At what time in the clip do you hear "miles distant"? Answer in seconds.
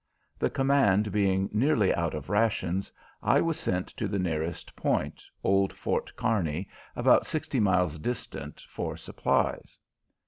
7.59-8.61